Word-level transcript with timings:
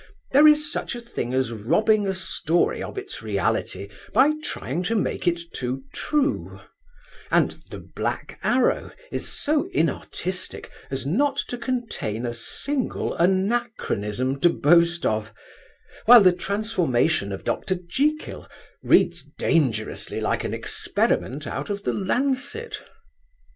There 0.31 0.47
is 0.47 0.71
such 0.71 0.95
a 0.95 0.99
thing 0.99 1.31
as 1.35 1.51
robbing 1.51 2.07
a 2.07 2.15
story 2.15 2.81
of 2.81 2.97
its 2.97 3.21
reality 3.21 3.87
by 4.13 4.31
trying 4.43 4.81
to 4.85 4.95
make 4.95 5.27
it 5.27 5.39
too 5.53 5.83
true, 5.93 6.59
and 7.29 7.51
The 7.69 7.81
Black 7.95 8.39
Arrow 8.41 8.89
is 9.11 9.31
so 9.31 9.69
inartistic 9.75 10.71
as 10.89 11.05
not 11.05 11.37
to 11.49 11.55
contain 11.59 12.25
a 12.25 12.33
single 12.33 13.13
anachronism 13.13 14.39
to 14.39 14.49
boast 14.49 15.05
of, 15.05 15.35
while 16.07 16.21
the 16.21 16.33
transformation 16.33 17.31
of 17.31 17.43
Dr. 17.43 17.75
Jekyll 17.75 18.47
reads 18.81 19.21
dangerously 19.37 20.19
like 20.19 20.43
an 20.43 20.51
experiment 20.55 21.45
out 21.45 21.69
of 21.69 21.83
the 21.83 21.93
Lancet. 21.93 22.79